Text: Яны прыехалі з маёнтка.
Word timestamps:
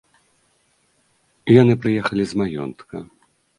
Яны 1.61 1.73
прыехалі 1.85 2.23
з 2.35 2.43
маёнтка. 2.45 3.07